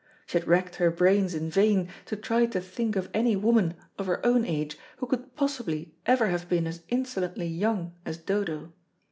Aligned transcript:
She 0.25 0.39
had 0.39 0.47
racked 0.47 0.77
her 0.77 0.89
brains 0.89 1.35
in 1.35 1.51
vain 1.51 1.87
to 2.07 2.15
try 2.15 2.47
to 2.47 2.59
think 2.59 2.95
of 2.95 3.07
any 3.13 3.35
woman 3.35 3.75
of 3.99 4.07
her 4.07 4.19
own 4.25 4.45
age 4.47 4.75
who 4.97 5.05
could 5.05 5.35
possibly 5.35 5.93
ever 6.07 6.25
have 6.29 6.49
been 6.49 6.65
as 6.65 6.81
insolently 6.89 7.45
young 7.45 7.93
as 8.03 8.17
Dodo. 8.17 8.73